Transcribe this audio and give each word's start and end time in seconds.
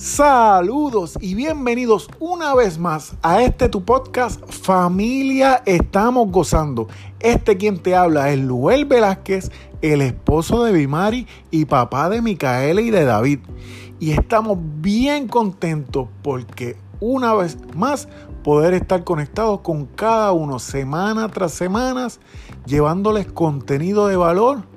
Saludos 0.00 1.18
y 1.20 1.34
bienvenidos 1.34 2.08
una 2.20 2.54
vez 2.54 2.78
más 2.78 3.16
a 3.20 3.42
este 3.42 3.68
tu 3.68 3.84
podcast 3.84 4.42
Familia 4.50 5.62
Estamos 5.66 6.32
Gozando. 6.32 6.88
Este 7.20 7.58
quien 7.58 7.78
te 7.78 7.94
habla 7.94 8.30
es 8.30 8.38
Luel 8.38 8.86
Velázquez, 8.86 9.50
el 9.82 10.00
esposo 10.00 10.64
de 10.64 10.72
Bimari 10.72 11.26
y 11.50 11.66
papá 11.66 12.08
de 12.08 12.22
Micaela 12.22 12.80
y 12.80 12.88
de 12.88 13.04
David. 13.04 13.40
Y 13.98 14.12
estamos 14.12 14.56
bien 14.80 15.28
contentos 15.28 16.08
porque 16.22 16.78
una 17.00 17.34
vez 17.34 17.58
más 17.76 18.08
poder 18.42 18.72
estar 18.72 19.04
conectados 19.04 19.60
con 19.60 19.84
cada 19.84 20.32
uno 20.32 20.58
semana 20.60 21.28
tras 21.28 21.52
semana, 21.52 22.08
llevándoles 22.64 23.30
contenido 23.30 24.06
de 24.06 24.16
valor 24.16 24.69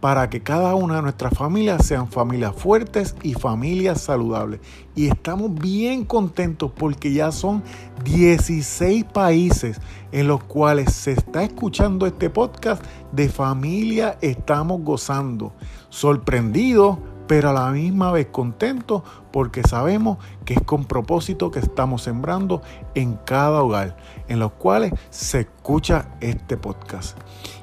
para 0.00 0.30
que 0.30 0.42
cada 0.42 0.74
una 0.74 0.96
de 0.96 1.02
nuestras 1.02 1.34
familias 1.34 1.86
sean 1.86 2.08
familias 2.08 2.54
fuertes 2.54 3.16
y 3.22 3.34
familias 3.34 4.00
saludables. 4.00 4.60
Y 4.94 5.08
estamos 5.08 5.54
bien 5.54 6.04
contentos 6.04 6.70
porque 6.74 7.12
ya 7.12 7.32
son 7.32 7.62
16 8.04 9.04
países 9.04 9.80
en 10.12 10.28
los 10.28 10.42
cuales 10.44 10.92
se 10.92 11.12
está 11.12 11.42
escuchando 11.42 12.06
este 12.06 12.30
podcast 12.30 12.82
de 13.12 13.28
familia 13.28 14.18
estamos 14.20 14.82
gozando. 14.82 15.52
Sorprendidos, 15.88 16.98
pero 17.26 17.50
a 17.50 17.52
la 17.52 17.70
misma 17.70 18.10
vez 18.10 18.28
contentos 18.32 19.02
porque 19.32 19.62
sabemos 19.62 20.18
que 20.44 20.54
es 20.54 20.62
con 20.62 20.86
propósito 20.86 21.50
que 21.50 21.58
estamos 21.58 22.02
sembrando 22.02 22.62
en 22.94 23.14
cada 23.24 23.62
hogar, 23.62 23.96
en 24.28 24.38
los 24.38 24.52
cuales 24.52 24.92
se 25.10 25.40
escucha 25.40 26.16
este 26.20 26.56
podcast. 26.56 27.18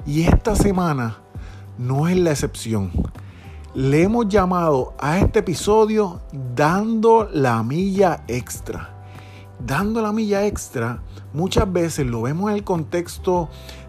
Y 0.06 0.22
esta 0.22 0.54
semana 0.54 1.18
no 1.78 2.08
es 2.08 2.16
la 2.16 2.30
excepción. 2.30 2.90
Le 3.74 4.02
hemos 4.02 4.28
llamado 4.28 4.94
a 4.98 5.18
este 5.18 5.40
episodio 5.40 6.20
Dando 6.54 7.28
la 7.32 7.62
milla 7.62 8.24
extra. 8.26 8.90
Dando 9.58 10.00
la 10.00 10.12
milla 10.12 10.46
extra, 10.46 11.02
muchas 11.32 11.70
veces 11.72 12.06
lo 12.06 12.22
vemos 12.22 12.50
en 12.50 12.56
el 12.56 12.64
contexto 12.64 13.48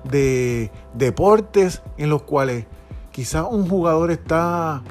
de 0.10 0.72
deportes 0.94 1.82
en 1.98 2.10
los 2.10 2.24
cuales 2.24 2.66
quizás 3.12 3.46
un 3.50 3.68
jugador 3.68 4.12
está 4.12 4.84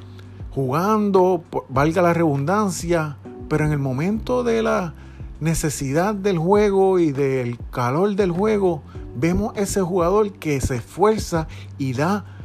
jugando, 0.51 1.45
valga 1.69 2.03
la 2.03 2.15
redundancia, 2.15 3.19
pero 3.49 3.67
en 3.67 3.73
el 3.73 3.79
momento 3.79 4.43
de 4.43 4.63
la 4.63 4.95
necesidad 5.41 6.15
del 6.15 6.39
juego 6.39 6.99
y 6.99 7.13
del 7.13 7.59
calor 7.71 8.17
del 8.17 8.31
juego, 8.31 8.83
vemos 9.17 9.53
ese 9.57 9.83
jugador 9.83 10.33
que 10.33 10.61
se 10.61 10.77
esfuerza 10.77 11.47
y 11.79 11.93
da 11.93 12.36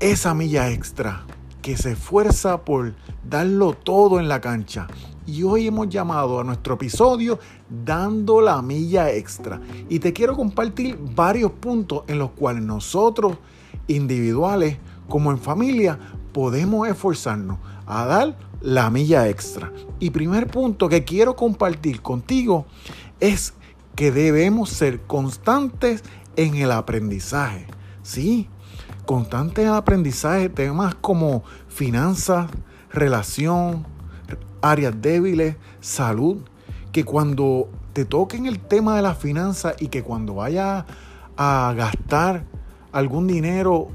esa 0.00 0.32
milla 0.32 0.70
extra, 0.70 1.26
que 1.60 1.76
se 1.76 1.92
esfuerza 1.92 2.64
por 2.64 2.94
darlo 3.28 3.74
todo 3.74 4.18
en 4.18 4.28
la 4.28 4.40
cancha. 4.40 4.86
Y 5.26 5.42
hoy 5.42 5.66
hemos 5.66 5.90
llamado 5.90 6.40
a 6.40 6.44
nuestro 6.44 6.74
episodio 6.74 7.38
Dando 7.68 8.40
la 8.40 8.62
milla 8.62 9.12
extra. 9.12 9.60
Y 9.90 9.98
te 9.98 10.14
quiero 10.14 10.34
compartir 10.34 10.98
varios 11.14 11.52
puntos 11.52 12.04
en 12.08 12.18
los 12.18 12.30
cuales 12.30 12.62
nosotros, 12.62 13.36
individuales 13.86 14.78
como 15.06 15.30
en 15.30 15.38
familia, 15.38 15.98
podemos 16.32 16.88
esforzarnos 16.88 17.58
a 17.86 18.06
dar 18.06 18.38
la 18.62 18.88
milla 18.88 19.28
extra. 19.28 19.70
Y 19.98 20.10
primer 20.10 20.46
punto 20.46 20.88
que 20.88 21.04
quiero 21.04 21.36
compartir 21.36 22.00
contigo 22.00 22.64
es 23.20 23.52
que 23.94 24.10
debemos 24.10 24.70
ser 24.70 25.02
constantes 25.02 26.02
en 26.36 26.54
el 26.56 26.72
aprendizaje. 26.72 27.66
Sí, 28.02 28.48
constante 29.10 29.66
aprendizaje, 29.66 30.48
temas 30.48 30.94
como 30.94 31.42
finanzas, 31.66 32.48
relación, 32.92 33.84
áreas 34.62 35.02
débiles, 35.02 35.56
salud, 35.80 36.44
que 36.92 37.02
cuando 37.02 37.68
te 37.92 38.04
toquen 38.04 38.46
el 38.46 38.60
tema 38.60 38.94
de 38.94 39.02
las 39.02 39.18
finanzas 39.18 39.74
y 39.80 39.88
que 39.88 40.04
cuando 40.04 40.34
vayas 40.34 40.84
a 41.36 41.74
gastar 41.76 42.44
algún 42.92 43.26
dinero 43.26 43.88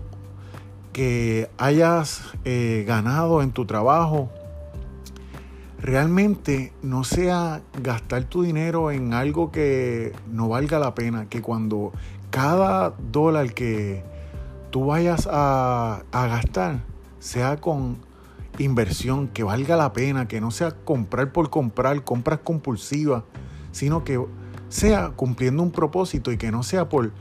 que 0.91 1.49
hayas 1.57 2.21
eh, 2.43 2.83
ganado 2.85 3.41
en 3.41 3.53
tu 3.53 3.65
trabajo, 3.65 4.29
realmente 5.79 6.73
no 6.81 7.05
sea 7.05 7.61
gastar 7.81 8.25
tu 8.25 8.43
dinero 8.43 8.91
en 8.91 9.13
algo 9.13 9.49
que 9.49 10.11
no 10.29 10.49
valga 10.49 10.77
la 10.77 10.93
pena, 10.93 11.29
que 11.29 11.41
cuando 11.41 11.93
cada 12.31 12.93
dólar 13.13 13.53
que 13.53 14.13
tú 14.75 14.87
vayas 14.87 15.25
a, 15.31 16.03
gastar 16.11 16.81
sea 17.19 17.55
con 17.55 17.95
inversión 18.57 19.29
que 19.29 19.41
valga 19.41 19.77
la 19.77 19.93
pena, 19.93 20.27
que 20.27 20.41
no 20.41 20.51
sea 20.51 20.71
comprar 20.71 21.31
por 21.31 21.49
comprar, 21.49 22.03
compras 22.03 22.39
compulsivas, 22.43 23.23
sino 23.71 24.03
que 24.03 24.21
sea 24.67 25.11
cumpliendo 25.15 25.63
un 25.63 25.71
propósito 25.71 26.29
y 26.29 26.37
que 26.37 26.51
no 26.51 26.61
sea 26.61 26.89
por 26.89 27.13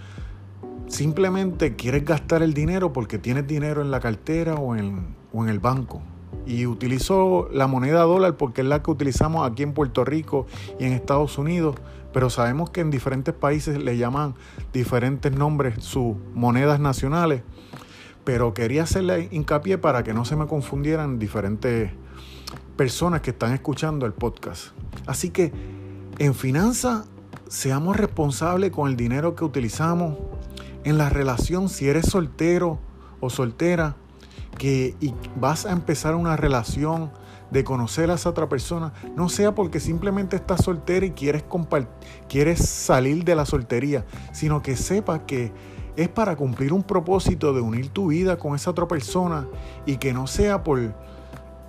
simplemente 0.88 1.76
quieres 1.76 2.04
gastar 2.04 2.42
el 2.42 2.54
dinero 2.54 2.92
porque 2.92 3.18
tienes 3.18 3.46
dinero 3.46 3.82
en 3.82 3.92
la 3.92 4.00
cartera 4.00 4.56
o 4.56 4.74
en, 4.74 5.14
o 5.32 5.44
en 5.44 5.48
el 5.48 5.60
banco. 5.60 6.02
Y 6.46 6.66
utilizo 6.66 7.48
la 7.52 7.66
moneda 7.66 8.02
dólar 8.02 8.36
porque 8.36 8.60
es 8.60 8.66
la 8.66 8.82
que 8.82 8.90
utilizamos 8.90 9.50
aquí 9.50 9.62
en 9.62 9.72
Puerto 9.72 10.04
Rico 10.04 10.46
y 10.78 10.84
en 10.84 10.92
Estados 10.92 11.38
Unidos 11.38 11.76
pero 12.14 12.30
sabemos 12.30 12.70
que 12.70 12.80
en 12.80 12.92
diferentes 12.92 13.34
países 13.34 13.82
le 13.82 13.98
llaman 13.98 14.36
diferentes 14.72 15.32
nombres 15.32 15.82
sus 15.84 16.16
monedas 16.32 16.78
nacionales, 16.78 17.42
pero 18.22 18.54
quería 18.54 18.84
hacerle 18.84 19.28
hincapié 19.32 19.78
para 19.78 20.04
que 20.04 20.14
no 20.14 20.24
se 20.24 20.36
me 20.36 20.46
confundieran 20.46 21.18
diferentes 21.18 21.90
personas 22.76 23.20
que 23.20 23.30
están 23.30 23.52
escuchando 23.52 24.06
el 24.06 24.12
podcast. 24.12 24.68
Así 25.06 25.30
que 25.30 25.52
en 26.18 26.34
finanzas 26.34 27.06
seamos 27.48 27.96
responsables 27.96 28.70
con 28.70 28.88
el 28.88 28.96
dinero 28.96 29.34
que 29.34 29.44
utilizamos. 29.44 30.16
En 30.84 30.98
la 30.98 31.08
relación, 31.08 31.68
si 31.68 31.88
eres 31.88 32.06
soltero 32.06 32.78
o 33.18 33.28
soltera, 33.28 33.96
que 34.54 34.96
y 35.00 35.14
vas 35.36 35.66
a 35.66 35.72
empezar 35.72 36.14
una 36.14 36.36
relación 36.36 37.10
de 37.50 37.64
conocer 37.64 38.10
a 38.10 38.14
esa 38.14 38.30
otra 38.30 38.48
persona, 38.48 38.92
no 39.14 39.28
sea 39.28 39.54
porque 39.54 39.78
simplemente 39.78 40.36
estás 40.36 40.64
soltera 40.64 41.06
y 41.06 41.12
quieres, 41.12 41.44
quieres 42.28 42.68
salir 42.68 43.24
de 43.24 43.36
la 43.36 43.46
soltería, 43.46 44.04
sino 44.32 44.62
que 44.62 44.76
sepa 44.76 45.24
que 45.26 45.52
es 45.96 46.08
para 46.08 46.34
cumplir 46.36 46.72
un 46.72 46.82
propósito 46.82 47.52
de 47.52 47.60
unir 47.60 47.90
tu 47.90 48.08
vida 48.08 48.36
con 48.38 48.56
esa 48.56 48.70
otra 48.70 48.88
persona 48.88 49.46
y 49.86 49.98
que 49.98 50.12
no 50.12 50.26
sea 50.26 50.64
por 50.64 50.80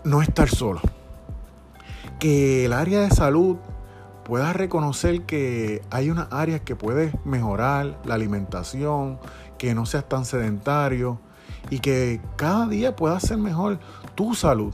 no 0.04 0.22
estar 0.22 0.50
solo. 0.50 0.82
Que 2.20 2.66
el 2.66 2.74
área 2.74 3.02
de 3.02 3.12
salud 3.12 3.58
pueda 4.24 4.54
reconocer 4.54 5.22
que 5.24 5.84
hay 5.92 6.10
unas 6.10 6.28
áreas 6.32 6.62
que 6.62 6.76
puedes 6.76 7.14
mejorar, 7.26 8.00
la 8.06 8.16
alimentación, 8.16 9.20
que 9.60 9.76
no 9.76 9.86
seas 9.86 10.10
tan 10.10 10.26
sedentario 10.26 11.20
y 11.70 11.80
que 11.80 12.22
cada 12.36 12.68
día 12.68 12.96
pueda 12.96 13.20
ser 13.20 13.38
mejor 13.38 13.80
tu 14.16 14.36
salud 14.36 14.74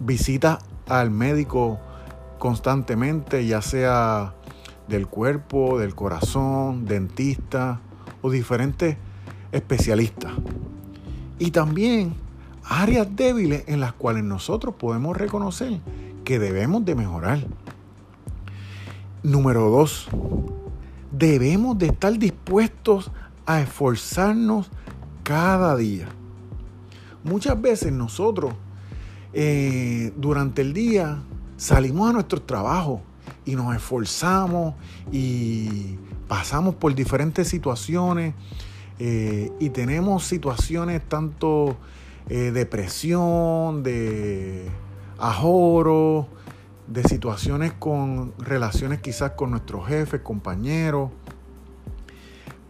visita 0.00 0.58
al 0.88 1.10
médico 1.10 1.78
constantemente, 2.38 3.46
ya 3.46 3.62
sea 3.62 4.34
del 4.86 5.06
cuerpo, 5.06 5.78
del 5.78 5.94
corazón, 5.94 6.86
dentista 6.86 7.80
o 8.22 8.30
diferentes 8.30 8.96
especialistas. 9.52 10.32
Y 11.38 11.50
también 11.50 12.14
áreas 12.64 13.08
débiles 13.14 13.64
en 13.66 13.80
las 13.80 13.92
cuales 13.92 14.24
nosotros 14.24 14.74
podemos 14.76 15.16
reconocer 15.16 15.80
que 16.24 16.38
debemos 16.38 16.84
de 16.84 16.94
mejorar. 16.94 17.46
Número 19.22 19.68
dos, 19.68 20.08
debemos 21.12 21.78
de 21.78 21.86
estar 21.86 22.16
dispuestos 22.18 23.10
a 23.46 23.60
esforzarnos 23.60 24.70
cada 25.22 25.76
día. 25.76 26.08
Muchas 27.24 27.60
veces 27.60 27.92
nosotros 27.92 28.54
eh, 29.32 30.12
durante 30.16 30.62
el 30.62 30.72
día 30.72 31.22
salimos 31.56 32.10
a 32.10 32.12
nuestro 32.12 32.40
trabajo 32.40 33.02
y 33.44 33.54
nos 33.56 33.74
esforzamos 33.74 34.74
y 35.12 35.96
pasamos 36.28 36.74
por 36.76 36.94
diferentes 36.94 37.48
situaciones 37.48 38.34
eh, 38.98 39.52
y 39.60 39.70
tenemos 39.70 40.24
situaciones 40.24 41.02
tanto 41.08 41.76
eh, 42.28 42.50
de 42.50 42.66
presión, 42.66 43.82
de 43.82 44.68
ajoro, 45.18 46.28
de 46.86 47.04
situaciones 47.04 47.72
con 47.72 48.32
relaciones 48.38 49.00
quizás 49.00 49.32
con 49.32 49.50
nuestros 49.50 49.86
jefes, 49.86 50.20
compañeros, 50.20 51.10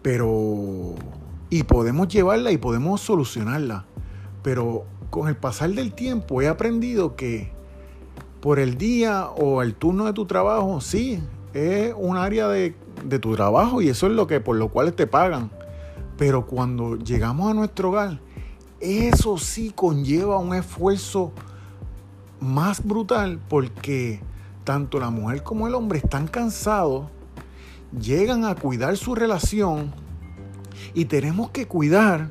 pero 0.03 0.95
y 1.51 1.63
podemos 1.63 2.09
llevarla 2.09 2.53
y 2.53 2.59
podemos 2.59 3.01
solucionarla, 3.01 3.85
pero 4.43 4.85
con 5.11 5.29
el 5.29 5.37
pasar 5.37 5.71
del 5.71 5.93
tiempo 5.93 6.43
he 6.43 6.49
aprendido 6.49 7.17
que 7.17 7.51
por 8.41 8.59
el 8.59 8.77
día 8.79 9.27
o 9.29 9.63
el 9.63 9.75
turno 9.75 10.05
de 10.05 10.13
tu 10.13 10.27
trabajo, 10.27 10.81
sí, 10.81 11.21
es 11.55 11.93
un 11.97 12.17
área 12.17 12.49
de, 12.49 12.75
tu 13.21 13.35
trabajo 13.35 13.81
y 13.81 13.89
eso 13.89 14.07
es 14.07 14.13
lo 14.13 14.27
que 14.27 14.41
por 14.41 14.57
lo 14.57 14.69
cual 14.69 14.93
te 14.93 15.07
pagan. 15.07 15.51
Pero 16.17 16.47
cuando 16.47 16.97
llegamos 16.97 17.51
a 17.51 17.55
nuestro 17.55 17.91
hogar, 17.91 18.21
eso 18.81 19.39
sí 19.39 19.73
conlleva 19.75 20.39
un 20.39 20.55
esfuerzo 20.55 21.33
más 22.41 22.85
brutal 22.85 23.41
porque 23.49 24.21
tanto 24.65 25.01
la 25.01 25.11
mujer 25.11 25.43
como 25.43 25.67
el 25.67 25.75
hombre 25.75 25.99
están 25.99 26.29
cansados, 26.29 27.07
llegan 27.99 28.45
a 28.45 28.55
cuidar 28.55 28.97
su 28.97 29.15
relación 29.15 29.93
y 30.95 31.07
tenemos 31.07 31.51
que 31.51 31.67
cuidar 31.67 32.31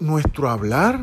nuestro 0.00 0.48
hablar 0.48 1.00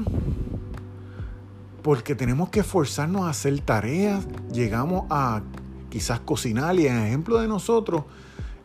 porque 1.81 2.15
tenemos 2.15 2.49
que 2.49 2.61
esforzarnos 2.61 3.23
a 3.23 3.29
hacer 3.29 3.59
tareas, 3.59 4.27
llegamos 4.51 5.05
a 5.09 5.41
quizás 5.89 6.19
cocinar 6.19 6.79
y 6.79 6.87
en 6.87 6.97
ejemplo 6.97 7.39
de 7.39 7.47
nosotros, 7.47 8.03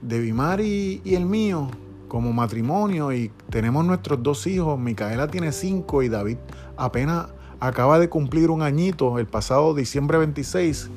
de 0.01 0.19
Bimar 0.21 0.61
y, 0.61 1.03
y 1.05 1.15
el 1.15 1.27
mío, 1.27 1.69
como 2.09 2.33
matrimonio 2.33 3.13
y 3.13 3.31
tenemos 3.51 3.85
nuestros 3.85 4.23
dos 4.23 4.47
hijos, 4.47 4.79
Micaela 4.79 5.29
tiene 5.29 5.53
cinco 5.53 6.03
y 6.03 6.09
David 6.09 6.39
apenas 6.77 7.27
acaba 7.61 7.99
de 7.99 8.09
cumplir 8.09 8.51
un 8.51 8.63
añito 8.63 9.19
el 9.19 9.27
pasado 9.27 9.75
diciembre 9.75 10.19
26, 10.19 10.91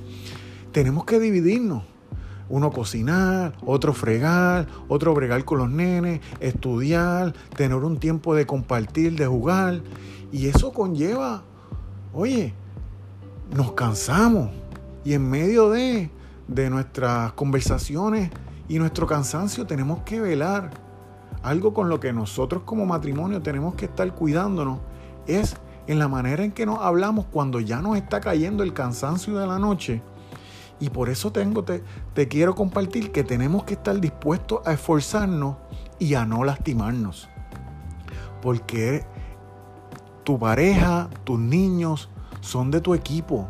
tenemos 0.72 1.06
que 1.06 1.20
dividirnos. 1.20 1.84
Uno 2.54 2.70
cocinar, 2.70 3.54
otro 3.66 3.94
fregar, 3.94 4.68
otro 4.88 5.16
bregar 5.16 5.44
con 5.44 5.58
los 5.58 5.72
nenes, 5.72 6.22
estudiar, 6.40 7.34
tener 7.58 7.78
un 7.78 7.98
tiempo 7.98 8.36
de 8.36 8.46
compartir, 8.46 9.16
de 9.16 9.26
jugar. 9.26 9.82
Y 10.32 10.46
eso 10.46 10.72
conlleva, 10.72 11.42
oye, 12.14 12.54
nos 13.56 13.72
cansamos. 13.72 14.52
Y 15.04 15.14
en 15.14 15.28
medio 15.32 15.72
de, 15.72 16.12
de 16.48 16.70
nuestras 16.70 17.34
conversaciones 17.34 18.30
y 18.70 18.78
nuestro 18.78 19.08
cansancio 19.08 19.66
tenemos 19.66 20.04
que 20.04 20.22
velar. 20.22 20.70
Algo 21.42 21.74
con 21.74 21.90
lo 21.90 22.00
que 22.00 22.14
nosotros 22.14 22.62
como 22.66 22.86
matrimonio 22.86 23.42
tenemos 23.42 23.74
que 23.74 23.86
estar 23.86 24.14
cuidándonos 24.14 24.78
es 25.26 25.58
en 25.88 25.98
la 25.98 26.08
manera 26.08 26.44
en 26.44 26.52
que 26.52 26.68
nos 26.68 26.82
hablamos 26.82 27.26
cuando 27.32 27.60
ya 27.60 27.82
nos 27.82 27.98
está 27.98 28.22
cayendo 28.22 28.62
el 28.62 28.74
cansancio 28.74 29.40
de 29.40 29.48
la 29.48 29.58
noche. 29.58 30.04
Y 30.80 30.90
por 30.90 31.10
eso 31.10 31.32
tengo, 31.32 31.64
te, 31.64 31.84
te 32.14 32.28
quiero 32.28 32.56
compartir 32.56 33.12
que 33.12 33.24
tenemos 33.24 33.64
que 33.64 33.76
estar 33.76 34.00
dispuestos 34.00 34.60
a 34.66 34.74
esforzarnos 34.74 35.56
y 36.00 36.16
a 36.16 36.26
no 36.26 36.44
lastimarnos. 36.44 37.30
Porque 38.42 39.06
tu 40.24 40.40
pareja, 40.40 41.10
tus 41.24 41.40
niños 41.40 42.10
son 42.42 42.72
de 42.72 42.82
tu 42.82 42.94
equipo, 42.94 43.48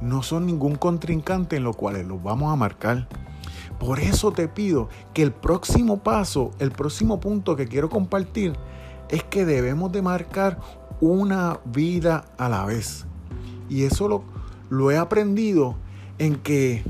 no 0.00 0.22
son 0.22 0.46
ningún 0.46 0.74
contrincante 0.76 1.56
en 1.56 1.64
lo 1.64 1.74
cual 1.74 2.06
los 2.08 2.22
vamos 2.22 2.52
a 2.52 2.56
marcar. 2.56 3.08
Por 3.78 4.00
eso 4.00 4.32
te 4.32 4.48
pido 4.48 4.88
que 5.12 5.22
el 5.22 5.32
próximo 5.32 5.98
paso, 5.98 6.50
el 6.58 6.70
próximo 6.70 7.20
punto 7.20 7.56
que 7.56 7.66
quiero 7.66 7.88
compartir 7.88 8.54
es 9.08 9.24
que 9.24 9.44
debemos 9.44 9.92
de 9.92 10.02
marcar 10.02 10.58
una 11.00 11.58
vida 11.64 12.24
a 12.38 12.48
la 12.48 12.64
vez. 12.64 13.06
Y 13.68 13.84
eso 13.84 14.08
lo, 14.08 14.24
lo 14.70 14.90
he 14.90 14.98
aprendido 14.98 15.76
en 16.18 16.36
que 16.36 16.82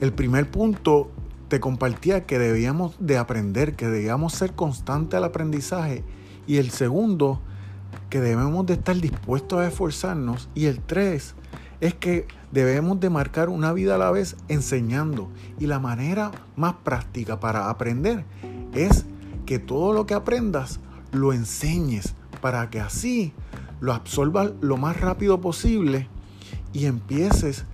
el 0.00 0.12
primer 0.12 0.50
punto 0.50 1.10
te 1.48 1.60
compartía 1.60 2.26
que 2.26 2.38
debíamos 2.38 2.96
de 2.98 3.18
aprender, 3.18 3.76
que 3.76 3.86
debíamos 3.86 4.32
ser 4.34 4.54
constantes 4.54 5.16
al 5.16 5.24
aprendizaje. 5.24 6.04
Y 6.46 6.56
el 6.56 6.70
segundo, 6.70 7.40
que 8.10 8.20
debemos 8.20 8.66
de 8.66 8.74
estar 8.74 8.96
dispuestos 8.96 9.60
a 9.60 9.68
esforzarnos. 9.68 10.48
Y 10.54 10.66
el 10.66 10.80
tres, 10.80 11.34
es 11.80 11.94
que 11.94 12.26
debemos 12.50 13.00
de 13.00 13.10
marcar 13.10 13.48
una 13.48 13.72
vida 13.72 13.96
a 13.96 13.98
la 13.98 14.10
vez 14.10 14.36
enseñando. 14.48 15.28
Y 15.58 15.66
la 15.66 15.78
manera 15.78 16.30
más 16.56 16.74
práctica 16.82 17.40
para 17.40 17.70
aprender 17.70 18.24
es 18.72 19.04
que 19.46 19.58
todo 19.58 19.92
lo 19.92 20.06
que 20.06 20.14
aprendas 20.14 20.80
lo 21.12 21.32
enseñes 21.32 22.14
para 22.40 22.68
que 22.70 22.80
así 22.80 23.32
lo 23.80 23.92
absorbas 23.92 24.52
lo 24.60 24.76
más 24.76 25.00
rápido 25.00 25.40
posible 25.40 26.08
y 26.72 26.86
empieces 26.86 27.64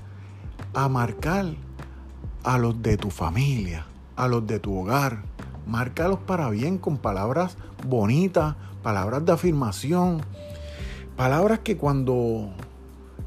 a 0.74 0.88
marcar 0.88 1.54
a 2.42 2.58
los 2.58 2.82
de 2.82 2.96
tu 2.96 3.10
familia, 3.10 3.86
a 4.16 4.28
los 4.28 4.46
de 4.46 4.58
tu 4.58 4.78
hogar. 4.78 5.22
Márcalos 5.66 6.18
para 6.20 6.50
bien 6.50 6.78
con 6.78 6.98
palabras 6.98 7.56
bonitas, 7.86 8.56
palabras 8.82 9.24
de 9.24 9.32
afirmación, 9.32 10.22
palabras 11.16 11.60
que 11.60 11.76
cuando 11.76 12.50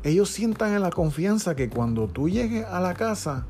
ellos 0.04 0.30
sientan 0.30 0.74
en 0.74 0.81
la 0.81 0.90
confianza 0.90 1.56
que 1.56 1.69
cuando 1.69 2.07
tú 2.07 2.28
llegues 2.28 2.66
a 2.66 2.81
la 2.81 2.94
casa 2.94 3.46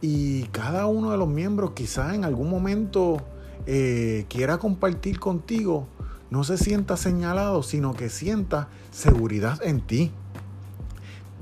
y 0.00 0.44
cada 0.44 0.86
uno 0.86 1.12
de 1.12 1.18
los 1.18 1.28
miembros 1.28 1.72
quizás 1.72 2.14
en 2.14 2.24
algún 2.24 2.50
momento 2.50 3.18
eh, 3.66 4.26
quiera 4.28 4.58
compartir 4.58 5.20
contigo, 5.20 5.86
no 6.30 6.44
se 6.44 6.58
sienta 6.58 6.96
señalado, 6.96 7.62
sino 7.62 7.94
que 7.94 8.10
sienta 8.10 8.68
seguridad 8.90 9.62
en 9.62 9.80
ti. 9.80 10.12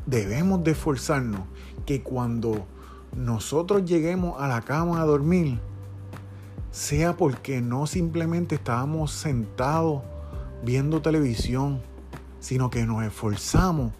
Debemos 0.06 0.62
de 0.64 0.72
esforzarnos 0.72 1.42
que 1.86 2.02
cuando 2.02 2.66
nosotros 3.16 3.84
lleguemos 3.84 4.40
a 4.40 4.48
la 4.48 4.60
cama 4.62 5.00
a 5.00 5.04
dormir, 5.04 5.58
sea 6.70 7.16
porque 7.16 7.60
no 7.60 7.86
simplemente 7.86 8.56
estábamos 8.56 9.12
sentados 9.12 10.02
viendo 10.64 11.00
televisión, 11.00 11.80
sino 12.40 12.70
que 12.70 12.84
nos 12.84 13.04
esforzamos 13.04 13.92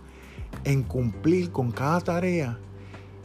en 0.65 0.83
cumplir 0.83 1.51
con 1.53 1.71
cada 1.71 2.01
tarea 2.01 2.59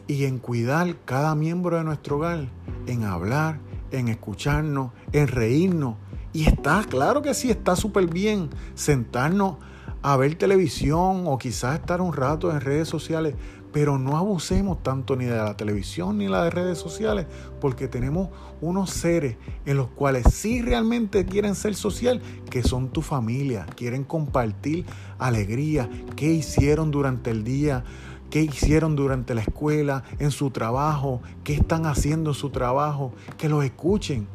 y 0.08 0.26
en 0.26 0.40
cuidar 0.40 0.96
cada 1.06 1.36
miembro 1.36 1.78
de 1.78 1.84
nuestro 1.84 2.18
hogar, 2.18 2.48
en 2.88 3.04
hablar, 3.04 3.60
en 3.92 4.08
escucharnos, 4.08 4.92
en 5.12 5.28
reírnos, 5.28 5.96
y 6.32 6.46
está, 6.46 6.84
claro 6.88 7.22
que 7.22 7.34
sí, 7.34 7.50
está 7.50 7.76
súper 7.76 8.08
bien 8.08 8.50
sentarnos 8.76 9.56
a 10.02 10.18
ver 10.18 10.36
televisión 10.36 11.24
o 11.26 11.38
quizás 11.38 11.80
estar 11.80 12.02
un 12.02 12.14
rato 12.14 12.52
en 12.52 12.62
redes 12.62 12.88
sociales, 12.88 13.36
pero 13.72 14.00
no 14.00 14.18
abusemos 14.18 14.82
tanto 14.82 15.16
ni 15.16 15.26
de 15.26 15.38
la 15.38 15.56
televisión 15.56 16.18
ni 16.18 16.26
de 16.26 16.32
las 16.32 16.54
redes 16.54 16.78
sociales, 16.78 17.28
porque 17.62 17.88
tenemos 17.88 18.30
unos 18.62 18.90
seres 18.90 19.38
en 19.66 19.78
los 19.78 19.90
cuales 19.90 20.26
sí 20.34 20.62
realmente 20.62 21.26
quieren 21.26 21.54
ser 21.56 21.76
social, 21.76 22.22
que 22.50 22.64
son 22.64 22.90
tu 22.90 23.02
familia, 23.02 23.66
quieren 23.76 24.04
compartir 24.04 24.86
alegría, 25.20 25.90
qué 26.16 26.32
hicieron 26.32 26.92
durante 26.92 27.30
el 27.30 27.44
día, 27.44 27.84
qué 28.30 28.42
hicieron 28.42 28.96
durante 28.96 29.34
la 29.36 29.42
escuela, 29.42 30.04
en 30.20 30.32
su 30.32 30.52
trabajo, 30.52 31.22
qué 31.44 31.54
están 31.54 31.86
haciendo 31.86 32.32
en 32.32 32.36
su 32.36 32.50
trabajo, 32.50 33.14
que 33.38 33.50
los 33.50 33.64
escuchen 33.64 34.28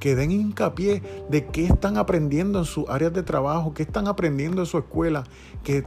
que 0.00 0.16
den 0.16 0.32
hincapié 0.32 1.02
de 1.28 1.46
qué 1.46 1.66
están 1.66 1.98
aprendiendo 1.98 2.58
en 2.58 2.64
sus 2.64 2.88
áreas 2.88 3.12
de 3.12 3.22
trabajo, 3.22 3.74
qué 3.74 3.82
están 3.82 4.08
aprendiendo 4.08 4.62
en 4.62 4.66
su 4.66 4.78
escuela, 4.78 5.24
que 5.62 5.84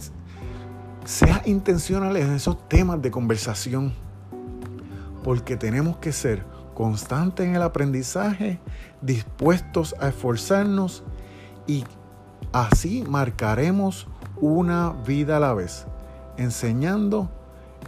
sea 1.04 1.42
intencional 1.46 2.16
en 2.16 2.32
esos 2.34 2.70
temas 2.70 3.02
de 3.02 3.12
conversación. 3.12 3.92
Porque 5.24 5.58
tenemos 5.58 5.98
que 5.98 6.12
ser 6.12 6.46
constantes 6.74 7.48
en 7.48 7.56
el 7.56 7.64
aprendizaje, 7.64 8.60
dispuestos 9.02 9.96
a 10.00 10.10
esforzarnos 10.10 11.04
y 11.68 11.84
así 12.52 13.04
marcaremos 13.10 14.08
una 14.38 14.92
vida 15.06 15.38
a 15.38 15.40
la 15.40 15.54
vez, 15.54 15.88
enseñando, 16.38 17.30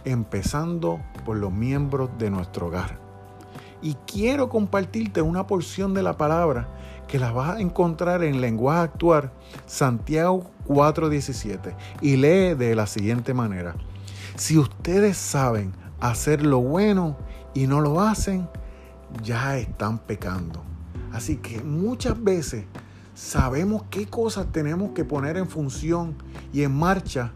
empezando 0.04 1.00
por 1.24 1.36
los 1.36 1.52
miembros 1.52 2.10
de 2.18 2.30
nuestro 2.30 2.68
hogar 2.68 3.06
y 3.82 3.94
quiero 4.06 4.48
compartirte 4.48 5.22
una 5.22 5.46
porción 5.46 5.94
de 5.94 6.02
la 6.02 6.16
palabra 6.16 6.68
que 7.08 7.18
la 7.18 7.30
vas 7.30 7.56
a 7.56 7.60
encontrar 7.60 8.24
en 8.24 8.40
lenguaje 8.40 8.80
actual 8.80 9.30
Santiago 9.66 10.50
4:17 10.66 11.74
y 12.00 12.16
lee 12.16 12.54
de 12.54 12.74
la 12.74 12.86
siguiente 12.86 13.34
manera. 13.34 13.76
Si 14.36 14.58
ustedes 14.58 15.16
saben 15.16 15.72
hacer 16.00 16.44
lo 16.44 16.58
bueno 16.60 17.16
y 17.54 17.66
no 17.66 17.80
lo 17.80 18.00
hacen, 18.00 18.48
ya 19.22 19.56
están 19.56 19.98
pecando. 19.98 20.62
Así 21.12 21.36
que 21.36 21.62
muchas 21.62 22.22
veces 22.22 22.64
sabemos 23.14 23.84
qué 23.88 24.06
cosas 24.06 24.46
tenemos 24.52 24.90
que 24.90 25.04
poner 25.04 25.36
en 25.36 25.48
función 25.48 26.16
y 26.52 26.62
en 26.62 26.76
marcha 26.76 27.32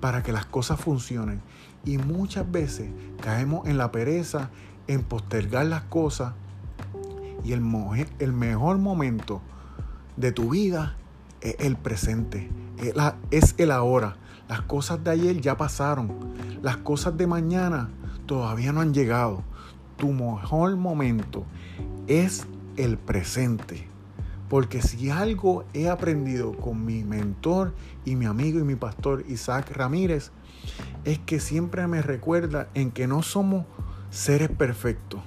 para 0.00 0.22
que 0.22 0.32
las 0.32 0.46
cosas 0.46 0.80
funcionen. 0.80 1.42
Y 1.84 1.98
muchas 1.98 2.50
veces 2.50 2.90
caemos 3.22 3.66
en 3.66 3.78
la 3.78 3.90
pereza, 3.90 4.50
en 4.86 5.02
postergar 5.02 5.66
las 5.66 5.82
cosas 5.82 6.34
y 7.44 7.52
el, 7.52 7.62
el 8.18 8.32
mejor 8.32 8.78
momento 8.78 9.40
de 10.16 10.32
tu 10.32 10.50
vida 10.50 10.96
es 11.40 11.56
el 11.58 11.76
presente, 11.76 12.50
es 13.30 13.54
el 13.58 13.70
ahora. 13.70 14.16
Las 14.48 14.62
cosas 14.62 15.02
de 15.04 15.10
ayer 15.10 15.40
ya 15.40 15.56
pasaron, 15.56 16.10
las 16.62 16.76
cosas 16.78 17.16
de 17.16 17.26
mañana 17.26 17.88
todavía 18.26 18.72
no 18.72 18.80
han 18.80 18.92
llegado. 18.92 19.42
Tu 19.96 20.12
mejor 20.12 20.76
momento 20.76 21.44
es 22.06 22.46
el 22.76 22.98
presente. 22.98 23.86
Porque 24.48 24.82
si 24.82 25.10
algo 25.10 25.64
he 25.74 25.88
aprendido 25.88 26.52
con 26.52 26.84
mi 26.84 27.04
mentor 27.04 27.72
y 28.04 28.16
mi 28.16 28.26
amigo 28.26 28.58
y 28.58 28.64
mi 28.64 28.74
pastor 28.74 29.24
Isaac 29.28 29.70
Ramírez, 29.70 30.32
es 31.04 31.18
que 31.18 31.40
siempre 31.40 31.86
me 31.86 32.02
recuerda 32.02 32.68
en 32.74 32.90
que 32.90 33.06
no 33.06 33.22
somos 33.22 33.64
seres 34.10 34.50
perfectos, 34.50 35.20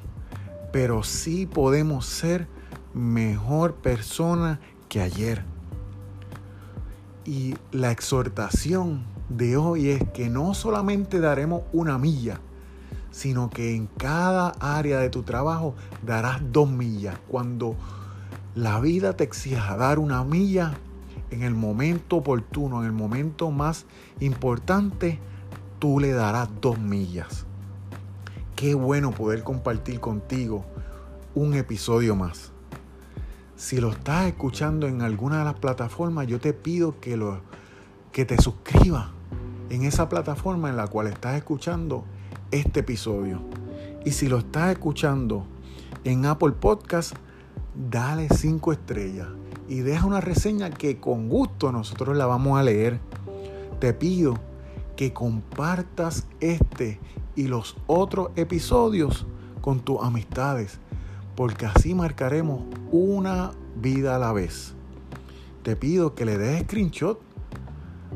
pero 0.71 1.03
sí 1.03 1.45
podemos 1.45 2.05
ser 2.05 2.47
mejor 2.93 3.75
persona 3.75 4.59
que 4.89 5.01
ayer. 5.01 5.43
Y 7.25 7.55
la 7.71 7.91
exhortación 7.91 9.05
de 9.29 9.57
hoy 9.57 9.89
es 9.89 10.03
que 10.13 10.29
no 10.29 10.53
solamente 10.53 11.19
daremos 11.19 11.63
una 11.71 11.97
milla, 11.97 12.39
sino 13.11 13.49
que 13.49 13.75
en 13.75 13.87
cada 13.87 14.49
área 14.59 14.99
de 14.99 15.09
tu 15.09 15.23
trabajo 15.23 15.75
darás 16.05 16.41
dos 16.51 16.69
millas. 16.69 17.17
Cuando 17.27 17.75
la 18.55 18.79
vida 18.79 19.15
te 19.15 19.23
exija 19.23 19.77
dar 19.77 19.99
una 19.99 20.23
milla, 20.23 20.73
en 21.33 21.43
el 21.43 21.55
momento 21.55 22.17
oportuno, 22.17 22.81
en 22.81 22.85
el 22.85 22.91
momento 22.91 23.51
más 23.51 23.85
importante, 24.19 25.19
tú 25.79 25.99
le 25.99 26.11
darás 26.11 26.49
dos 26.61 26.79
millas. 26.79 27.45
Qué 28.55 28.75
bueno 28.75 29.11
poder 29.11 29.43
compartir 29.43 29.99
contigo 29.99 30.63
un 31.35 31.55
episodio 31.55 32.15
más. 32.15 32.51
Si 33.55 33.79
lo 33.79 33.91
estás 33.91 34.27
escuchando 34.27 34.87
en 34.87 35.01
alguna 35.01 35.39
de 35.39 35.45
las 35.45 35.55
plataformas, 35.55 36.27
yo 36.27 36.39
te 36.39 36.53
pido 36.53 36.99
que, 36.99 37.17
lo, 37.17 37.41
que 38.11 38.25
te 38.25 38.41
suscribas 38.41 39.07
en 39.69 39.83
esa 39.83 40.09
plataforma 40.09 40.69
en 40.69 40.77
la 40.77 40.87
cual 40.87 41.07
estás 41.07 41.35
escuchando 41.35 42.05
este 42.51 42.81
episodio. 42.81 43.41
Y 44.05 44.11
si 44.11 44.27
lo 44.27 44.37
estás 44.37 44.71
escuchando 44.71 45.47
en 46.03 46.25
Apple 46.25 46.51
Podcast, 46.51 47.15
dale 47.89 48.27
cinco 48.29 48.71
estrellas 48.71 49.27
y 49.67 49.79
deja 49.79 50.05
una 50.05 50.21
reseña 50.21 50.69
que 50.69 50.99
con 50.99 51.29
gusto 51.29 51.71
nosotros 51.71 52.15
la 52.15 52.25
vamos 52.25 52.59
a 52.59 52.63
leer. 52.63 52.99
Te 53.79 53.93
pido 53.93 54.35
que 54.95 55.13
compartas 55.13 56.27
este 56.39 56.99
y 57.35 57.47
los 57.47 57.77
otros 57.87 58.29
episodios 58.35 59.25
con 59.61 59.79
tus 59.79 60.01
amistades, 60.01 60.79
porque 61.35 61.65
así 61.65 61.93
marcaremos 61.93 62.63
una 62.91 63.51
vida 63.75 64.15
a 64.15 64.19
la 64.19 64.33
vez. 64.33 64.73
Te 65.63 65.75
pido 65.75 66.13
que 66.13 66.25
le 66.25 66.37
des 66.37 66.63
screenshot 66.63 67.19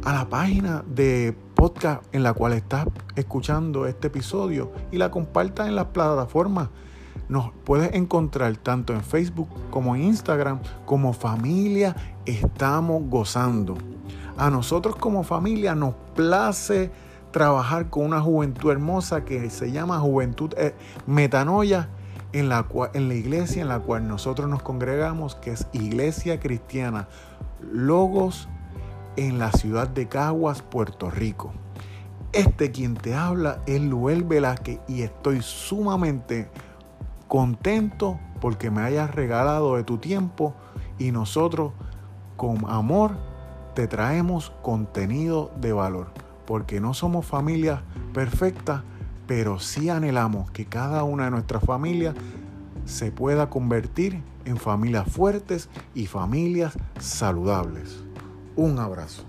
a 0.03 0.13
la 0.13 0.29
página 0.29 0.83
de 0.87 1.35
podcast 1.55 2.03
en 2.13 2.21
la 2.21 2.33
cual 2.33 2.53
estás 2.53 2.87
escuchando 3.15 3.87
este 3.87 4.07
episodio 4.07 4.71
y 4.91 4.97
la 4.97 5.09
compartas 5.09 5.67
en 5.67 5.75
las 5.75 5.87
plataformas 5.87 6.69
nos 7.29 7.51
puedes 7.65 7.93
encontrar 7.93 8.55
tanto 8.57 8.93
en 8.93 9.03
Facebook 9.03 9.49
como 9.69 9.95
en 9.95 10.03
Instagram 10.03 10.59
como 10.85 11.13
familia 11.13 11.95
estamos 12.25 13.03
gozando. 13.09 13.77
A 14.37 14.49
nosotros 14.49 14.95
como 14.95 15.23
familia 15.23 15.75
nos 15.75 15.95
place 16.15 16.91
trabajar 17.31 17.89
con 17.89 18.05
una 18.05 18.21
juventud 18.21 18.71
hermosa 18.71 19.25
que 19.25 19.49
se 19.49 19.71
llama 19.71 19.99
Juventud 19.99 20.53
eh, 20.57 20.73
Metanoia 21.05 21.89
en 22.33 22.49
la, 22.49 22.67
en 22.93 23.07
la 23.07 23.13
iglesia 23.15 23.61
en 23.61 23.69
la 23.69 23.79
cual 23.79 24.07
nosotros 24.07 24.49
nos 24.49 24.61
congregamos, 24.61 25.35
que 25.35 25.51
es 25.51 25.67
Iglesia 25.73 26.39
Cristiana 26.39 27.07
Logos 27.71 28.47
en 29.15 29.39
la 29.39 29.51
ciudad 29.51 29.87
de 29.87 30.07
Caguas, 30.07 30.61
Puerto 30.61 31.09
Rico. 31.09 31.51
Este 32.33 32.71
quien 32.71 32.95
te 32.95 33.15
habla 33.15 33.61
es 33.65 33.81
Luel 33.81 34.23
Velázquez 34.23 34.79
y 34.87 35.01
estoy 35.01 35.41
sumamente 35.41 36.49
contento 37.27 38.19
porque 38.41 38.71
me 38.71 38.81
hayas 38.81 39.13
regalado 39.13 39.75
de 39.75 39.83
tu 39.83 39.97
tiempo 39.97 40.53
y 40.97 41.11
nosotros 41.11 41.73
con 42.35 42.69
amor 42.69 43.17
te 43.73 43.87
traemos 43.87 44.51
contenido 44.61 45.51
de 45.59 45.73
valor. 45.73 46.11
Porque 46.45 46.79
no 46.79 46.93
somos 46.93 47.25
familias 47.25 47.81
perfectas, 48.13 48.81
pero 49.27 49.59
sí 49.59 49.89
anhelamos 49.89 50.49
que 50.51 50.65
cada 50.65 51.03
una 51.03 51.25
de 51.25 51.31
nuestras 51.31 51.63
familias 51.63 52.15
se 52.85 53.11
pueda 53.11 53.49
convertir 53.49 54.23
en 54.45 54.57
familias 54.57 55.07
fuertes 55.11 55.69
y 55.93 56.05
familias 56.05 56.77
saludables. 56.99 58.03
Un 58.55 58.79
abrazo. 58.79 59.23